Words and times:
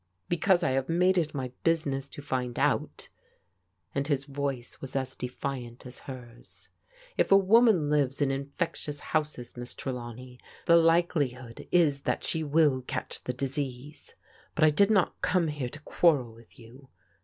""Because 0.29 0.63
I 0.63 0.71
have 0.71 0.89
made 0.89 1.19
it 1.19 1.35
my 1.35 1.51
business 1.63 2.09
to 2.09 2.23
find 2.23 2.57
out," 2.57 3.07
and 3.93 4.07
his 4.07 4.25
voice 4.25 4.81
was 4.81 4.95
as 4.95 5.15
defiant 5.15 5.85
as 5.85 5.99
hers." 6.09 6.69
If 7.19 7.31
a 7.31 7.37
woman 7.37 7.87
lives 7.91 8.19
in 8.19 8.31
infectious 8.31 8.99
houses. 8.99 9.55
Miss 9.55 9.75
Trelawney, 9.75 10.39
the 10.65 10.77
likelihood 10.77 11.67
is 11.71 11.99
that 12.01 12.23
she 12.23 12.41
will 12.41 12.81
catch 12.87 13.23
the 13.23 13.33
disease. 13.33 14.15
But 14.55 14.63
I 14.63 14.71
did 14.71 14.89
not 14.89 15.21
come 15.21 15.49
here 15.49 15.69
to 15.69 15.79
quarrel 15.81 16.33
with 16.33 16.57
you. 16.57 16.89